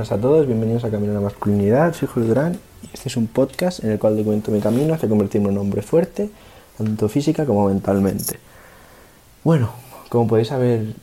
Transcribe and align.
buenas 0.00 0.12
a 0.12 0.18
todos, 0.18 0.46
bienvenidos 0.46 0.82
a 0.84 0.90
Camino 0.90 1.12
a 1.12 1.16
la 1.16 1.20
Masculinidad, 1.20 1.92
soy 1.92 2.08
Julio 2.08 2.30
Durán 2.30 2.58
y 2.82 2.88
este 2.94 3.10
es 3.10 3.18
un 3.18 3.26
podcast 3.26 3.84
en 3.84 3.90
el 3.90 3.98
cual 3.98 4.16
documento 4.16 4.50
mi 4.50 4.58
camino 4.60 4.94
hacia 4.94 5.10
convertirme 5.10 5.48
en 5.48 5.58
un 5.58 5.58
hombre 5.58 5.82
fuerte, 5.82 6.30
tanto 6.78 7.06
física 7.10 7.44
como 7.44 7.68
mentalmente. 7.68 8.38
Bueno, 9.44 9.68
como 10.08 10.26
podéis 10.26 10.52
haber 10.52 10.94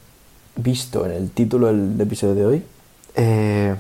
visto 0.56 1.06
en 1.06 1.12
el 1.12 1.30
título 1.30 1.68
del 1.68 2.02
episodio 2.02 2.34
de 2.34 2.46
hoy, 2.48 2.64
eh, 3.16 3.76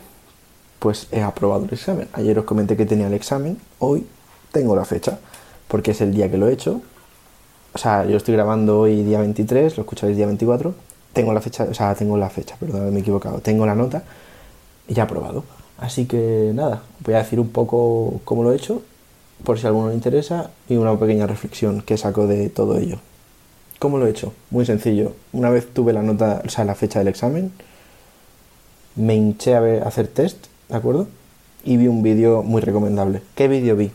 pues 0.77 1.07
he 1.11 1.23
aprobado 1.23 1.65
el 1.65 1.73
examen. 1.73 2.07
Ayer 2.13 2.37
os 2.37 2.45
comenté 2.45 2.77
que 2.77 2.85
tenía 2.85 3.07
el 3.07 3.15
examen, 3.15 3.57
hoy 3.79 4.05
tengo 4.51 4.75
la 4.75 4.85
fecha, 4.85 5.17
porque 5.67 5.91
es 5.91 6.01
el 6.01 6.13
día 6.13 6.29
que 6.29 6.37
lo 6.37 6.47
he 6.47 6.53
hecho. 6.53 6.79
O 7.73 7.79
sea, 7.79 8.05
yo 8.05 8.17
estoy 8.17 8.35
grabando 8.35 8.81
hoy 8.81 9.01
día 9.01 9.19
23, 9.19 9.77
lo 9.77 9.81
escucharéis 9.81 10.15
día 10.15 10.27
24. 10.27 10.75
Tengo 11.11 11.33
la 11.33 11.41
fecha, 11.41 11.63
o 11.63 11.73
sea, 11.73 11.95
tengo 11.95 12.17
la 12.17 12.29
fecha, 12.29 12.55
perdón, 12.59 12.91
me 12.91 12.99
he 12.99 13.01
equivocado. 13.01 13.39
Tengo 13.39 13.65
la 13.65 13.73
nota 13.73 14.03
ya 14.87 15.03
aprobado. 15.03 15.43
Así 15.77 16.05
que 16.05 16.51
nada, 16.53 16.81
voy 17.05 17.13
a 17.13 17.19
decir 17.19 17.39
un 17.39 17.49
poco 17.49 18.19
cómo 18.23 18.43
lo 18.43 18.51
he 18.51 18.55
hecho, 18.55 18.81
por 19.43 19.59
si 19.59 19.65
a 19.65 19.69
alguno 19.69 19.89
le 19.89 19.95
interesa, 19.95 20.51
y 20.67 20.75
una 20.75 20.97
pequeña 20.97 21.27
reflexión 21.27 21.81
que 21.81 21.97
saco 21.97 22.27
de 22.27 22.49
todo 22.49 22.77
ello. 22.77 22.99
¿Cómo 23.79 23.99
lo 23.99 24.07
he 24.07 24.09
hecho? 24.09 24.33
Muy 24.49 24.65
sencillo. 24.65 25.13
Una 25.33 25.51
vez 25.51 25.71
tuve 25.71 25.93
la 25.93 26.01
nota, 26.01 26.41
o 26.43 26.49
sea, 26.49 26.65
la 26.65 26.73
fecha 26.73 26.99
del 26.99 27.07
examen, 27.07 27.51
me 28.95 29.15
hinché 29.15 29.55
a, 29.55 29.59
ver, 29.59 29.83
a 29.83 29.87
hacer 29.87 30.07
test, 30.07 30.47
¿de 30.67 30.75
acuerdo? 30.75 31.07
Y 31.63 31.77
vi 31.77 31.87
un 31.87 32.01
vídeo 32.01 32.41
muy 32.41 32.61
recomendable. 32.61 33.21
¿Qué 33.35 33.47
vídeo 33.47 33.75
vi? 33.75 33.91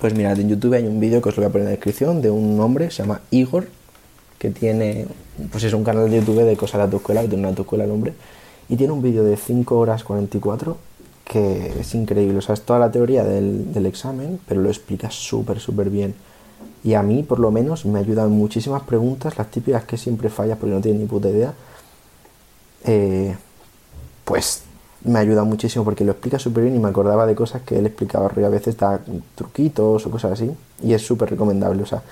Pues 0.00 0.14
mirad, 0.14 0.38
en 0.40 0.48
YouTube 0.48 0.74
hay 0.74 0.86
un 0.86 1.00
vídeo 1.00 1.20
que 1.20 1.28
os 1.28 1.36
lo 1.36 1.42
voy 1.42 1.48
a 1.48 1.52
poner 1.52 1.62
en 1.62 1.66
la 1.66 1.76
descripción 1.76 2.22
de 2.22 2.30
un 2.30 2.58
hombre, 2.60 2.90
se 2.90 3.02
llama 3.02 3.20
Igor, 3.30 3.68
que 4.38 4.50
tiene, 4.50 5.06
pues 5.50 5.64
es 5.64 5.72
un 5.74 5.84
canal 5.84 6.10
de 6.10 6.20
YouTube 6.20 6.42
de 6.42 6.56
cosas 6.56 6.82
de 6.82 6.90
tu 6.90 6.96
escuela, 6.96 7.22
que 7.22 7.28
tiene 7.28 7.46
una 7.46 7.54
tu 7.54 7.62
escuela 7.62 7.84
el 7.84 7.90
hombre, 7.90 8.14
y 8.68 8.76
tiene 8.76 8.92
un 8.92 9.02
vídeo 9.02 9.24
de 9.24 9.36
5 9.36 9.78
horas 9.78 10.04
44 10.04 10.76
que 11.24 11.80
es 11.80 11.94
increíble. 11.94 12.38
O 12.38 12.42
sea, 12.42 12.54
es 12.54 12.62
toda 12.62 12.78
la 12.78 12.90
teoría 12.90 13.24
del, 13.24 13.72
del 13.72 13.86
examen, 13.86 14.38
pero 14.46 14.60
lo 14.60 14.68
explica 14.68 15.10
súper, 15.10 15.58
súper 15.58 15.90
bien. 15.90 16.14
Y 16.82 16.94
a 16.94 17.02
mí, 17.02 17.22
por 17.22 17.38
lo 17.38 17.50
menos, 17.50 17.86
me 17.86 17.98
ayudan 17.98 18.30
muchísimas 18.30 18.82
preguntas, 18.82 19.38
las 19.38 19.50
típicas 19.50 19.84
que 19.84 19.96
siempre 19.96 20.28
fallas 20.28 20.58
porque 20.58 20.74
no 20.74 20.80
tienes 20.80 21.00
ni 21.00 21.06
puta 21.06 21.30
idea. 21.30 21.54
Eh, 22.84 23.34
pues 24.24 24.62
me 25.02 25.18
ayuda 25.18 25.44
muchísimo 25.44 25.84
porque 25.84 26.04
lo 26.04 26.12
explica 26.12 26.38
súper 26.38 26.64
bien 26.64 26.76
y 26.76 26.78
me 26.78 26.88
acordaba 26.88 27.26
de 27.26 27.34
cosas 27.34 27.62
que 27.62 27.78
él 27.78 27.86
explicaba 27.86 28.26
arriba. 28.26 28.48
A 28.48 28.50
veces 28.50 28.76
da 28.76 29.00
truquitos 29.34 30.06
o 30.06 30.10
cosas 30.10 30.32
así. 30.32 30.50
Y 30.82 30.92
es 30.92 31.02
súper 31.02 31.30
recomendable. 31.30 31.82
O 31.82 31.86
sea, 31.86 32.02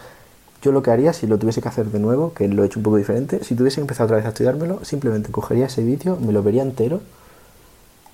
yo 0.63 0.71
lo 0.71 0.83
que 0.83 0.93
haría 0.93 1.13
si 1.13 1.27
lo 1.27 1.39
tuviese 1.39 1.61
que 1.61 1.69
hacer 1.69 1.87
de 1.87 1.99
nuevo, 1.99 2.33
que 2.33 2.47
lo 2.49 2.63
he 2.63 2.67
hecho 2.67 2.79
un 2.79 2.85
poco 2.85 2.97
diferente, 2.97 3.43
si 3.43 3.57
tuviese 3.57 3.77
que 3.77 3.81
empezar 3.83 4.05
otra 4.05 4.17
vez 4.17 4.27
a 4.27 4.29
estudiármelo, 4.29 4.85
simplemente 4.85 5.33
cogería 5.33 5.67
ese 5.67 5.83
vídeo, 5.83 6.17
me 6.17 6.33
lo 6.33 6.43
vería 6.43 6.63
entero. 6.63 7.01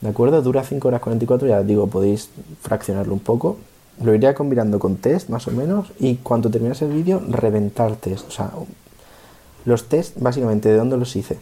¿De 0.00 0.08
acuerdo? 0.08 0.40
Dura 0.40 0.62
5 0.64 0.88
horas 0.88 1.00
44, 1.02 1.46
ya 1.46 1.62
digo, 1.62 1.88
podéis 1.88 2.30
fraccionarlo 2.62 3.12
un 3.12 3.20
poco. 3.20 3.58
Lo 4.02 4.14
iría 4.14 4.34
combinando 4.34 4.78
con 4.78 4.96
test, 4.96 5.28
más 5.28 5.46
o 5.46 5.50
menos, 5.50 5.92
y 5.98 6.16
cuando 6.16 6.50
terminase 6.50 6.86
el 6.86 6.92
vídeo, 6.92 7.20
reventar 7.28 7.96
test. 7.96 8.28
O 8.28 8.30
sea, 8.30 8.50
los 9.64 9.88
test, 9.88 10.18
básicamente, 10.18 10.70
¿de 10.70 10.76
dónde 10.76 10.96
los 10.96 11.14
hice? 11.16 11.38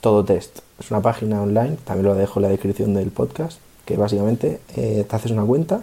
Todo 0.00 0.24
test. 0.24 0.60
Es 0.80 0.90
una 0.90 1.02
página 1.02 1.40
online, 1.42 1.76
también 1.84 2.06
lo 2.06 2.14
dejo 2.14 2.40
en 2.40 2.44
la 2.44 2.48
descripción 2.48 2.94
del 2.94 3.10
podcast, 3.10 3.58
que 3.84 3.96
básicamente 3.96 4.60
eh, 4.74 5.06
te 5.08 5.16
haces 5.16 5.30
una 5.30 5.44
cuenta, 5.44 5.82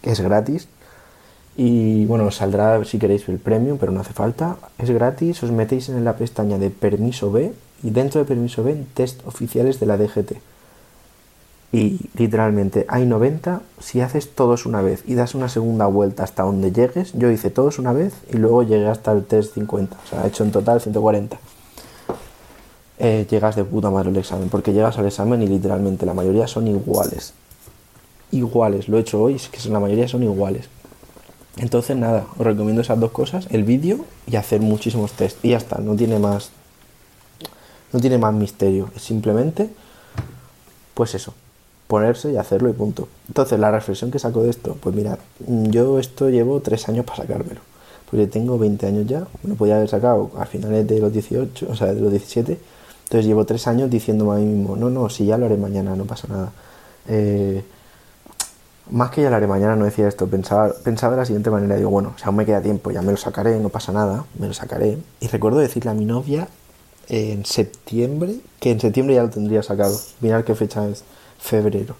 que 0.00 0.10
es 0.10 0.20
gratis, 0.20 0.68
y 1.56 2.06
bueno, 2.06 2.30
saldrá 2.30 2.82
si 2.84 2.98
queréis 2.98 3.28
el 3.28 3.38
premium, 3.38 3.76
pero 3.78 3.92
no 3.92 4.00
hace 4.00 4.12
falta. 4.12 4.56
Es 4.78 4.90
gratis, 4.90 5.42
os 5.42 5.50
metéis 5.50 5.88
en 5.88 6.04
la 6.04 6.16
pestaña 6.16 6.58
de 6.58 6.70
permiso 6.70 7.30
B 7.30 7.52
y 7.82 7.90
dentro 7.90 8.20
de 8.20 8.26
permiso 8.26 8.62
B 8.62 8.84
test 8.94 9.26
oficiales 9.26 9.78
de 9.78 9.86
la 9.86 9.98
DGT. 9.98 10.32
Y 11.72 12.00
literalmente 12.16 12.84
hay 12.88 13.06
90 13.06 13.62
si 13.80 14.02
haces 14.02 14.34
todos 14.34 14.66
una 14.66 14.82
vez 14.82 15.04
y 15.06 15.14
das 15.14 15.34
una 15.34 15.48
segunda 15.48 15.86
vuelta 15.86 16.22
hasta 16.22 16.42
donde 16.42 16.70
llegues. 16.70 17.12
Yo 17.14 17.30
hice 17.30 17.50
todos 17.50 17.78
una 17.78 17.92
vez 17.92 18.14
y 18.32 18.36
luego 18.36 18.62
llegué 18.62 18.88
hasta 18.88 19.12
el 19.12 19.24
test 19.24 19.54
50. 19.54 19.96
O 19.96 20.08
sea, 20.08 20.24
he 20.24 20.28
hecho 20.28 20.44
en 20.44 20.52
total 20.52 20.80
140. 20.80 21.38
Eh, 22.98 23.26
llegas 23.28 23.56
de 23.56 23.64
puta 23.64 23.90
madre 23.90 24.10
el 24.10 24.16
examen, 24.16 24.48
porque 24.48 24.72
llegas 24.72 24.98
al 24.98 25.06
examen 25.06 25.42
y 25.42 25.48
literalmente 25.48 26.06
la 26.06 26.14
mayoría 26.14 26.46
son 26.46 26.68
iguales. 26.68 27.32
Iguales, 28.30 28.88
lo 28.88 28.98
he 28.98 29.00
hecho 29.00 29.20
hoy, 29.20 29.34
es 29.34 29.48
que 29.48 29.68
la 29.68 29.80
mayoría 29.80 30.06
son 30.08 30.22
iguales. 30.22 30.68
Entonces 31.56 31.96
nada, 31.96 32.26
os 32.38 32.46
recomiendo 32.46 32.80
esas 32.80 32.98
dos 32.98 33.10
cosas, 33.10 33.46
el 33.50 33.64
vídeo 33.64 34.04
y 34.26 34.36
hacer 34.36 34.60
muchísimos 34.60 35.12
test. 35.12 35.44
Y 35.44 35.50
ya 35.50 35.58
está, 35.58 35.78
no 35.78 35.94
tiene 35.96 36.18
más. 36.18 36.50
No 37.92 38.00
tiene 38.00 38.16
más 38.16 38.32
misterio. 38.32 38.88
Es 38.96 39.02
simplemente, 39.02 39.68
pues 40.94 41.14
eso, 41.14 41.34
ponerse 41.86 42.32
y 42.32 42.38
hacerlo 42.38 42.70
y 42.70 42.72
punto. 42.72 43.08
Entonces, 43.28 43.58
la 43.58 43.70
reflexión 43.70 44.10
que 44.10 44.18
saco 44.18 44.42
de 44.42 44.48
esto, 44.50 44.78
pues 44.80 44.96
mirad, 44.96 45.18
yo 45.46 45.98
esto 45.98 46.30
llevo 46.30 46.60
tres 46.60 46.88
años 46.88 47.04
para 47.04 47.18
sacármelo. 47.18 47.60
Porque 48.10 48.26
tengo 48.26 48.58
20 48.58 48.86
años 48.86 49.06
ya, 49.06 49.26
me 49.42 49.54
podía 49.54 49.76
haber 49.76 49.88
sacado 49.88 50.30
a 50.38 50.46
finales 50.46 50.86
de 50.86 51.00
los 51.00 51.12
18, 51.12 51.66
o 51.68 51.76
sea, 51.76 51.92
de 51.92 52.00
los 52.00 52.10
17. 52.10 52.58
Entonces 53.04 53.26
llevo 53.26 53.44
tres 53.44 53.66
años 53.66 53.90
diciéndome 53.90 54.32
a 54.32 54.34
mí 54.36 54.46
mismo, 54.46 54.74
no, 54.74 54.88
no, 54.88 55.10
si 55.10 55.26
ya 55.26 55.36
lo 55.36 55.44
haré 55.44 55.58
mañana, 55.58 55.94
no 55.94 56.06
pasa 56.06 56.28
nada. 56.28 56.52
Eh, 57.08 57.62
más 58.92 59.10
que 59.10 59.22
ya 59.22 59.30
lo 59.30 59.36
haré 59.36 59.46
mañana, 59.46 59.74
no 59.74 59.86
decía 59.86 60.06
esto, 60.06 60.26
pensaba, 60.26 60.72
pensaba 60.84 61.14
de 61.14 61.20
la 61.20 61.24
siguiente 61.24 61.50
manera, 61.50 61.76
digo, 61.76 61.90
bueno, 61.90 62.14
si 62.16 62.24
aún 62.24 62.36
me 62.36 62.44
queda 62.44 62.60
tiempo, 62.60 62.90
ya 62.90 63.00
me 63.00 63.10
lo 63.10 63.16
sacaré, 63.16 63.58
no 63.58 63.70
pasa 63.70 63.90
nada, 63.90 64.26
me 64.38 64.46
lo 64.46 64.54
sacaré. 64.54 64.98
Y 65.20 65.28
recuerdo 65.28 65.58
decirle 65.58 65.90
a 65.90 65.94
mi 65.94 66.04
novia 66.04 66.48
en 67.08 67.44
septiembre, 67.46 68.36
que 68.60 68.70
en 68.70 68.80
septiembre 68.80 69.14
ya 69.14 69.22
lo 69.22 69.30
tendría 69.30 69.62
sacado. 69.62 69.98
Mirad 70.20 70.44
qué 70.44 70.54
fecha 70.54 70.86
es, 70.86 71.04
febrero. 71.38 71.96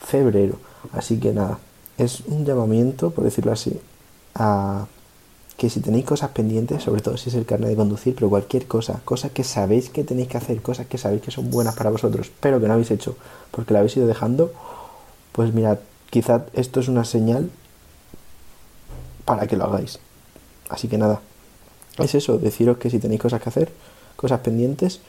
Febrero. 0.00 0.56
Así 0.92 1.20
que 1.20 1.32
nada, 1.32 1.58
es 1.98 2.20
un 2.26 2.44
llamamiento, 2.44 3.10
por 3.10 3.24
decirlo 3.24 3.52
así, 3.52 3.80
a 4.34 4.86
que 5.56 5.70
si 5.70 5.80
tenéis 5.80 6.04
cosas 6.04 6.30
pendientes, 6.30 6.82
sobre 6.82 7.00
todo 7.00 7.16
si 7.16 7.30
es 7.30 7.34
el 7.34 7.44
carnet 7.44 7.70
de 7.70 7.76
conducir, 7.76 8.14
pero 8.14 8.28
cualquier 8.28 8.66
cosa, 8.66 9.00
cosas 9.04 9.32
que 9.32 9.42
sabéis 9.42 9.90
que 9.90 10.04
tenéis 10.04 10.28
que 10.28 10.36
hacer, 10.36 10.62
cosas 10.62 10.86
que 10.86 10.98
sabéis 10.98 11.22
que 11.22 11.32
son 11.32 11.50
buenas 11.50 11.74
para 11.74 11.90
vosotros, 11.90 12.30
pero 12.40 12.60
que 12.60 12.68
no 12.68 12.74
habéis 12.74 12.92
hecho 12.92 13.16
porque 13.50 13.72
la 13.72 13.80
habéis 13.80 13.96
ido 13.96 14.06
dejando, 14.06 14.52
pues 15.32 15.52
mirad, 15.52 15.78
quizás 16.10 16.42
esto 16.52 16.80
es 16.80 16.88
una 16.88 17.04
señal 17.04 17.50
para 19.24 19.46
que 19.46 19.56
lo 19.56 19.64
hagáis. 19.64 19.98
Así 20.68 20.88
que 20.88 20.98
nada, 20.98 21.20
es 21.98 22.14
eso, 22.14 22.38
deciros 22.38 22.78
que 22.78 22.90
si 22.90 22.98
tenéis 22.98 23.20
cosas 23.20 23.42
que 23.42 23.48
hacer, 23.48 23.72
cosas 24.16 24.40
pendientes, 24.40 25.00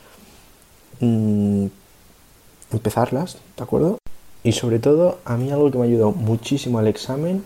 mmm, 0.99 1.67
empezarlas, 2.71 3.37
¿de 3.57 3.63
acuerdo? 3.63 3.97
Y 4.43 4.53
sobre 4.53 4.79
todo, 4.79 5.19
a 5.25 5.35
mí 5.37 5.51
algo 5.51 5.69
que 5.71 5.77
me 5.77 5.85
ayudó 5.85 6.11
muchísimo 6.11 6.79
al 6.79 6.87
examen 6.87 7.43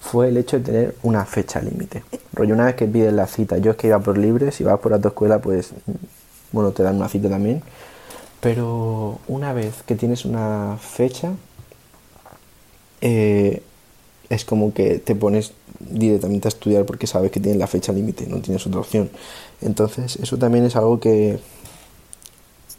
fue 0.00 0.28
el 0.28 0.36
hecho 0.36 0.58
de 0.58 0.64
tener 0.64 0.96
una 1.02 1.24
fecha 1.24 1.60
límite. 1.60 2.02
Rollo, 2.32 2.54
una 2.54 2.64
vez 2.66 2.74
que 2.74 2.86
pides 2.86 3.12
la 3.12 3.26
cita, 3.26 3.58
yo 3.58 3.72
es 3.72 3.76
que 3.76 3.86
iba 3.86 4.00
por 4.00 4.18
libre, 4.18 4.50
si 4.50 4.64
vas 4.64 4.80
por 4.80 4.90
la 4.90 5.00
tu 5.00 5.08
escuela, 5.08 5.40
pues, 5.40 5.70
bueno, 6.50 6.72
te 6.72 6.82
dan 6.82 6.96
una 6.96 7.08
cita 7.08 7.28
también. 7.28 7.62
Pero 8.40 9.20
una 9.28 9.52
vez 9.52 9.84
que 9.86 9.94
tienes 9.94 10.24
una 10.24 10.76
fecha, 10.80 11.32
eh, 13.02 13.62
es 14.30 14.44
como 14.46 14.72
que 14.72 14.98
te 14.98 15.14
pones 15.14 15.52
directamente 15.78 16.48
a 16.48 16.50
estudiar 16.50 16.86
porque 16.86 17.06
sabes 17.06 17.30
que 17.30 17.40
tienes 17.40 17.58
la 17.58 17.66
fecha 17.66 17.92
límite, 17.92 18.26
no 18.26 18.38
tienes 18.38 18.66
otra 18.66 18.80
opción. 18.80 19.10
Entonces, 19.60 20.16
eso 20.16 20.38
también 20.38 20.64
es 20.64 20.76
algo 20.76 20.98
que 20.98 21.38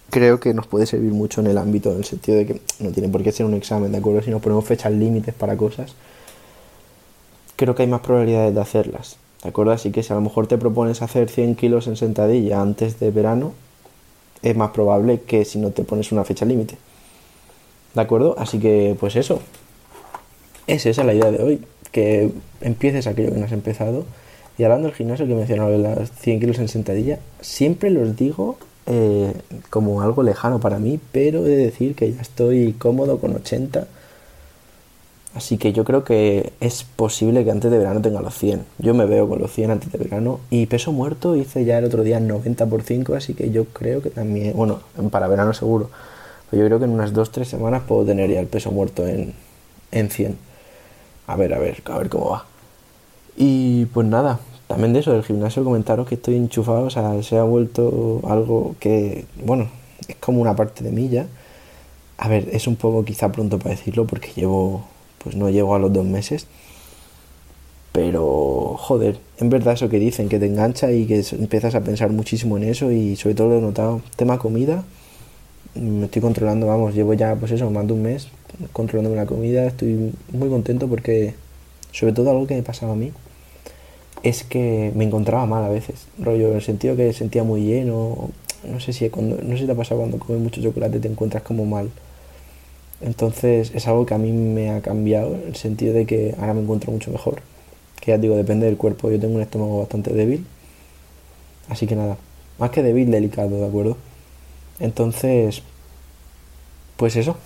creo 0.09 0.39
que 0.39 0.53
nos 0.53 0.65
puede 0.67 0.85
servir 0.85 1.11
mucho 1.11 1.41
en 1.41 1.47
el 1.47 1.57
ámbito, 1.57 1.91
en 1.91 1.97
el 1.97 2.05
sentido 2.05 2.37
de 2.37 2.45
que 2.45 2.61
no 2.79 2.91
tiene 2.91 3.09
por 3.09 3.21
qué 3.23 3.31
ser 3.31 3.45
un 3.45 3.53
examen, 3.53 3.91
¿de 3.91 3.97
acuerdo? 3.97 4.21
Si 4.21 4.31
nos 4.31 4.41
ponemos 4.41 4.65
fechas 4.65 4.91
límites 4.91 5.33
para 5.33 5.57
cosas, 5.57 5.93
creo 7.55 7.75
que 7.75 7.83
hay 7.83 7.89
más 7.89 8.01
probabilidades 8.01 8.53
de 8.55 8.61
hacerlas, 8.61 9.17
¿de 9.43 9.49
acuerdo? 9.49 9.73
Así 9.73 9.91
que 9.91 10.03
si 10.03 10.13
a 10.13 10.15
lo 10.15 10.21
mejor 10.21 10.47
te 10.47 10.57
propones 10.57 11.01
hacer 11.01 11.29
100 11.29 11.55
kilos 11.55 11.87
en 11.87 11.97
sentadilla 11.97 12.61
antes 12.61 12.99
de 12.99 13.11
verano, 13.11 13.53
es 14.41 14.55
más 14.55 14.71
probable 14.71 15.21
que 15.21 15.45
si 15.45 15.59
no 15.59 15.71
te 15.71 15.83
pones 15.83 16.11
una 16.11 16.23
fecha 16.23 16.45
límite. 16.45 16.77
¿De 17.93 18.01
acuerdo? 18.01 18.35
Así 18.37 18.59
que, 18.59 18.95
pues 18.99 19.15
eso. 19.15 19.39
Es 20.67 20.85
esa 20.85 21.03
la 21.03 21.13
idea 21.13 21.31
de 21.31 21.43
hoy. 21.43 21.61
Que 21.91 22.31
empieces 22.61 23.07
aquello 23.07 23.31
que 23.31 23.39
no 23.39 23.45
has 23.45 23.51
empezado. 23.51 24.05
Y 24.57 24.63
hablando 24.63 24.87
del 24.87 24.95
gimnasio 24.95 25.27
que 25.27 25.35
mencionaba 25.35 25.71
de 25.71 25.79
las 25.79 26.11
100 26.11 26.39
kilos 26.39 26.59
en 26.59 26.67
sentadilla, 26.67 27.19
siempre 27.41 27.89
los 27.89 28.15
digo 28.15 28.57
eh, 28.85 29.33
como 29.69 30.01
algo 30.01 30.23
lejano 30.23 30.59
para 30.59 30.77
mí, 30.77 30.99
pero 31.11 31.45
he 31.45 31.49
de 31.49 31.57
decir 31.57 31.95
que 31.95 32.11
ya 32.11 32.21
estoy 32.21 32.73
cómodo 32.73 33.19
con 33.19 33.35
80. 33.35 33.87
Así 35.35 35.57
que 35.57 35.73
yo 35.73 35.83
creo 35.83 36.03
que 36.03 36.53
es 36.59 36.83
posible 36.83 37.43
que 37.43 37.49
antes 37.49 37.71
de 37.71 37.79
verano 37.79 38.01
tenga 38.01 38.21
los 38.21 38.37
100. 38.37 38.63
Yo 38.77 38.93
me 38.93 39.05
veo 39.05 39.27
con 39.27 39.39
los 39.39 39.51
100 39.51 39.71
antes 39.71 39.91
de 39.91 39.97
verano. 39.97 40.39
Y 40.51 40.67
peso 40.67 40.91
muerto 40.91 41.35
hice 41.35 41.65
ya 41.65 41.79
el 41.79 41.85
otro 41.85 42.03
día 42.03 42.19
90 42.19 42.67
por 42.67 42.83
5, 42.83 43.15
así 43.15 43.33
que 43.33 43.49
yo 43.49 43.65
creo 43.65 44.01
que 44.03 44.11
también, 44.11 44.55
bueno, 44.55 44.81
para 45.09 45.27
verano 45.27 45.53
seguro. 45.53 45.89
Pero 46.51 46.61
yo 46.61 46.67
creo 46.67 46.79
que 46.79 46.85
en 46.85 46.91
unas 46.91 47.13
2-3 47.13 47.45
semanas 47.45 47.81
puedo 47.87 48.05
tener 48.05 48.29
ya 48.29 48.39
el 48.39 48.47
peso 48.47 48.71
muerto 48.71 49.07
en, 49.07 49.33
en 49.91 50.09
100. 50.09 50.52
A 51.27 51.35
ver, 51.35 51.53
a 51.53 51.59
ver, 51.59 51.81
a 51.85 51.97
ver 51.97 52.09
cómo 52.09 52.31
va. 52.31 52.45
Y 53.37 53.85
pues 53.87 54.07
nada, 54.07 54.39
también 54.67 54.93
de 54.93 54.99
eso, 54.99 55.11
del 55.11 55.23
gimnasio, 55.23 55.63
comentaros 55.63 56.07
que 56.07 56.15
estoy 56.15 56.35
enchufado, 56.35 56.85
o 56.85 56.89
sea, 56.89 57.21
se 57.23 57.37
ha 57.37 57.43
vuelto 57.43 58.21
algo 58.27 58.75
que, 58.79 59.25
bueno, 59.43 59.69
es 60.07 60.15
como 60.17 60.41
una 60.41 60.55
parte 60.55 60.83
de 60.83 60.91
mí 60.91 61.09
ya. 61.09 61.27
A 62.17 62.27
ver, 62.27 62.49
es 62.51 62.67
un 62.67 62.75
poco 62.75 63.03
quizá 63.05 63.31
pronto 63.31 63.59
para 63.59 63.71
decirlo 63.75 64.05
porque 64.05 64.29
llevo, 64.35 64.85
pues 65.23 65.35
no 65.35 65.49
llego 65.49 65.75
a 65.75 65.79
los 65.79 65.91
dos 65.93 66.05
meses. 66.05 66.47
Pero, 67.91 68.75
joder, 68.79 69.19
en 69.37 69.49
verdad 69.49 69.75
eso 69.75 69.87
que 69.89 69.99
dicen, 69.99 70.27
que 70.27 70.39
te 70.39 70.47
engancha 70.47 70.91
y 70.91 71.05
que 71.05 71.23
empiezas 71.33 71.75
a 71.75 71.81
pensar 71.81 72.11
muchísimo 72.11 72.57
en 72.57 72.63
eso 72.63 72.91
y 72.91 73.15
sobre 73.15 73.35
todo 73.35 73.49
lo 73.49 73.57
he 73.59 73.61
notado. 73.61 74.01
Tema 74.15 74.39
comida, 74.39 74.83
me 75.75 76.05
estoy 76.05 76.21
controlando, 76.21 76.67
vamos, 76.67 76.93
llevo 76.93 77.13
ya 77.13 77.35
pues 77.35 77.51
eso, 77.51 77.69
más 77.71 77.87
de 77.87 77.93
un 77.93 78.03
mes 78.03 78.27
controlando 78.71 79.15
la 79.15 79.25
comida, 79.25 79.65
estoy 79.65 80.13
muy 80.31 80.49
contento 80.49 80.87
porque 80.87 81.33
sobre 81.91 82.13
todo 82.13 82.29
algo 82.29 82.45
que 82.47 82.55
me 82.55 82.63
pasaba 82.63 82.93
a 82.93 82.95
mí 82.95 83.11
es 84.21 84.43
que 84.43 84.91
me 84.95 85.03
encontraba 85.03 85.45
mal 85.45 85.63
a 85.63 85.69
veces, 85.69 86.07
rollo, 86.19 86.49
en 86.49 86.55
el 86.55 86.61
sentido 86.61 86.95
que 86.95 87.11
sentía 87.13 87.43
muy 87.43 87.63
lleno, 87.63 88.29
no 88.63 88.79
sé 88.79 88.93
si 88.93 89.09
cuando, 89.09 89.41
no 89.41 89.57
sé 89.57 89.65
te 89.65 89.71
ha 89.71 89.75
pasado 89.75 89.99
cuando 89.99 90.19
comes 90.19 90.41
mucho 90.41 90.61
chocolate 90.61 90.99
te 90.99 91.07
encuentras 91.07 91.43
como 91.43 91.65
mal. 91.65 91.89
Entonces 93.01 93.71
es 93.75 93.87
algo 93.87 94.05
que 94.05 94.13
a 94.13 94.17
mí 94.17 94.31
me 94.31 94.69
ha 94.69 94.81
cambiado, 94.81 95.35
en 95.35 95.49
el 95.49 95.55
sentido 95.55 95.93
de 95.93 96.05
que 96.05 96.35
ahora 96.39 96.53
me 96.53 96.61
encuentro 96.61 96.91
mucho 96.91 97.11
mejor. 97.11 97.41
Que 97.99 98.11
ya 98.11 98.17
digo, 98.17 98.35
depende 98.37 98.65
del 98.65 98.77
cuerpo, 98.77 99.11
yo 99.11 99.19
tengo 99.19 99.35
un 99.35 99.41
estómago 99.41 99.79
bastante 99.79 100.13
débil. 100.13 100.45
Así 101.67 101.85
que 101.85 101.95
nada, 101.95 102.17
más 102.59 102.69
que 102.71 102.81
débil, 102.81 103.11
delicado, 103.11 103.57
¿de 103.57 103.65
acuerdo? 103.65 103.97
Entonces, 104.79 105.63
pues 106.97 107.15
eso. 107.15 107.37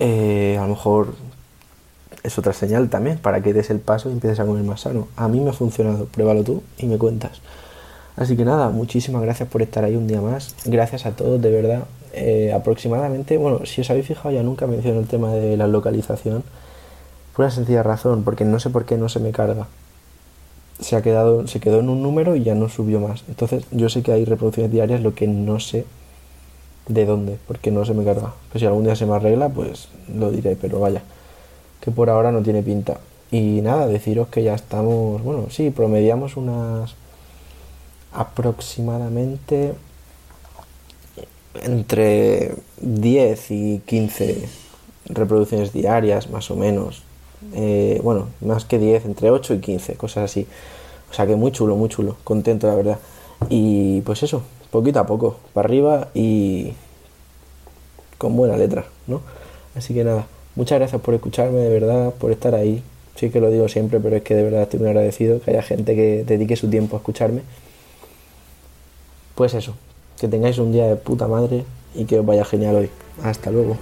Eh, 0.00 0.56
a 0.58 0.62
lo 0.62 0.68
mejor 0.68 1.14
es 2.24 2.38
otra 2.38 2.52
señal 2.52 2.88
también 2.88 3.18
para 3.18 3.42
que 3.42 3.52
des 3.52 3.70
el 3.70 3.78
paso 3.78 4.08
y 4.08 4.12
empieces 4.12 4.40
a 4.40 4.46
comer 4.46 4.64
más 4.64 4.80
sano. 4.80 5.08
A 5.16 5.28
mí 5.28 5.40
me 5.40 5.50
ha 5.50 5.52
funcionado, 5.52 6.06
pruébalo 6.06 6.42
tú 6.42 6.62
y 6.78 6.86
me 6.86 6.98
cuentas. 6.98 7.40
Así 8.16 8.36
que 8.36 8.44
nada, 8.44 8.70
muchísimas 8.70 9.22
gracias 9.22 9.48
por 9.48 9.62
estar 9.62 9.84
ahí 9.84 9.96
un 9.96 10.06
día 10.06 10.20
más. 10.20 10.54
Gracias 10.64 11.04
a 11.06 11.12
todos, 11.12 11.40
de 11.40 11.50
verdad. 11.50 11.84
Eh, 12.12 12.52
aproximadamente, 12.54 13.36
bueno, 13.36 13.66
si 13.66 13.80
os 13.80 13.90
habéis 13.90 14.06
fijado, 14.06 14.30
ya 14.30 14.42
nunca 14.42 14.66
menciono 14.66 15.00
el 15.00 15.06
tema 15.06 15.32
de 15.32 15.56
la 15.56 15.66
localización. 15.66 16.44
Por 17.34 17.44
una 17.44 17.54
sencilla 17.54 17.82
razón, 17.82 18.22
porque 18.22 18.44
no 18.44 18.60
sé 18.60 18.70
por 18.70 18.84
qué 18.84 18.96
no 18.96 19.08
se 19.08 19.18
me 19.18 19.32
carga. 19.32 19.66
Se 20.80 20.96
ha 20.96 21.02
quedado, 21.02 21.46
se 21.46 21.60
quedó 21.60 21.80
en 21.80 21.88
un 21.88 22.02
número 22.02 22.36
y 22.36 22.44
ya 22.44 22.54
no 22.54 22.68
subió 22.68 23.00
más. 23.00 23.24
Entonces, 23.28 23.64
yo 23.70 23.88
sé 23.88 24.02
que 24.02 24.12
hay 24.12 24.24
reproducciones 24.24 24.70
diarias, 24.72 25.00
lo 25.00 25.14
que 25.14 25.26
no 25.26 25.60
sé 25.60 25.84
de 26.88 27.06
dónde, 27.06 27.38
porque 27.46 27.70
no 27.70 27.84
se 27.84 27.94
me 27.94 28.04
carga. 28.04 28.34
Que 28.52 28.58
si 28.58 28.66
algún 28.66 28.84
día 28.84 28.96
se 28.96 29.06
me 29.06 29.14
arregla, 29.14 29.48
pues 29.48 29.88
lo 30.14 30.30
diré, 30.30 30.56
pero 30.60 30.80
vaya, 30.80 31.02
que 31.80 31.90
por 31.90 32.10
ahora 32.10 32.32
no 32.32 32.42
tiene 32.42 32.62
pinta. 32.62 32.98
Y 33.30 33.60
nada, 33.62 33.86
deciros 33.86 34.28
que 34.28 34.42
ya 34.42 34.54
estamos, 34.54 35.22
bueno, 35.22 35.46
sí, 35.50 35.70
promediamos 35.70 36.36
unas 36.36 36.94
aproximadamente 38.12 39.74
entre 41.62 42.54
10 42.80 43.50
y 43.50 43.82
15 43.84 44.48
reproducciones 45.06 45.72
diarias, 45.72 46.30
más 46.30 46.50
o 46.50 46.56
menos. 46.56 47.02
Eh, 47.54 48.00
bueno, 48.02 48.28
más 48.40 48.64
que 48.64 48.78
10, 48.78 49.04
entre 49.06 49.30
8 49.30 49.54
y 49.54 49.58
15, 49.58 49.94
cosas 49.94 50.30
así. 50.30 50.46
O 51.10 51.14
sea 51.14 51.26
que 51.26 51.36
muy 51.36 51.52
chulo, 51.52 51.76
muy 51.76 51.88
chulo, 51.88 52.16
contento 52.24 52.66
la 52.66 52.74
verdad. 52.74 52.98
Y 53.48 54.00
pues 54.02 54.22
eso, 54.22 54.42
poquito 54.74 54.98
a 54.98 55.06
poco, 55.06 55.36
para 55.52 55.68
arriba 55.68 56.08
y 56.14 56.72
con 58.18 58.36
buena 58.36 58.56
letra, 58.56 58.86
¿no? 59.06 59.20
Así 59.76 59.94
que 59.94 60.02
nada, 60.02 60.26
muchas 60.56 60.80
gracias 60.80 61.00
por 61.00 61.14
escucharme, 61.14 61.60
de 61.60 61.68
verdad, 61.68 62.12
por 62.14 62.32
estar 62.32 62.56
ahí. 62.56 62.82
Sí 63.14 63.30
que 63.30 63.38
lo 63.38 63.52
digo 63.52 63.68
siempre, 63.68 64.00
pero 64.00 64.16
es 64.16 64.22
que 64.22 64.34
de 64.34 64.42
verdad 64.42 64.62
estoy 64.62 64.80
muy 64.80 64.88
agradecido 64.88 65.40
que 65.40 65.52
haya 65.52 65.62
gente 65.62 65.94
que 65.94 66.24
dedique 66.24 66.56
su 66.56 66.68
tiempo 66.68 66.96
a 66.96 66.98
escucharme. 66.98 67.42
Pues 69.36 69.54
eso, 69.54 69.76
que 70.18 70.26
tengáis 70.26 70.58
un 70.58 70.72
día 70.72 70.88
de 70.88 70.96
puta 70.96 71.28
madre 71.28 71.64
y 71.94 72.04
que 72.06 72.18
os 72.18 72.26
vaya 72.26 72.44
genial 72.44 72.74
hoy. 72.74 72.90
Hasta 73.22 73.52
luego. 73.52 73.76